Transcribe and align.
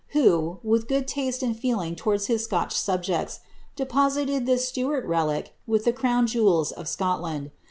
who, 0.13 0.57
with 0.63 0.87
good 0.87 1.07
taste 1.07 1.43
and 1.43 1.55
feeling 1.59 1.95
towards 1.95 2.25
his 2.25 2.43
Scottish 2.45 2.75
subjects, 2.75 3.41
deposited 3.75 4.47
this 4.47 4.67
Stuart 4.67 5.05
relic 5.05 5.53
with 5.67 5.85
the 5.85 5.93
crown 5.93 6.25
jewels 6.25 6.71
of 6.71 6.87
Scotland. 6.87 7.51